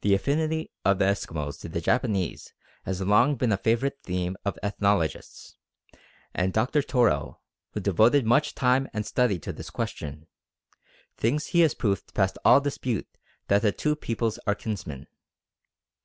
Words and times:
The 0.00 0.12
affinity 0.12 0.72
of 0.84 0.98
the 0.98 1.04
Eskimos 1.04 1.60
to 1.60 1.68
the 1.68 1.80
Japanese 1.80 2.52
has 2.84 3.00
long 3.00 3.36
been 3.36 3.52
a 3.52 3.56
favourite 3.56 4.02
theme 4.02 4.36
of 4.44 4.58
ethnologists, 4.60 5.56
and 6.34 6.52
Dr. 6.52 6.82
Torrell, 6.82 7.38
who 7.70 7.78
devoted 7.78 8.26
much 8.26 8.56
time 8.56 8.88
and 8.92 9.06
study 9.06 9.38
to 9.38 9.52
this 9.52 9.70
question, 9.70 10.26
thinks 11.16 11.46
he 11.46 11.60
has 11.60 11.74
proved 11.74 12.12
past 12.12 12.38
all 12.44 12.60
dispute 12.60 13.06
that 13.46 13.62
the 13.62 13.70
two 13.70 13.94
peoples 13.94 14.40
are 14.48 14.56
kinsmen. 14.56 15.06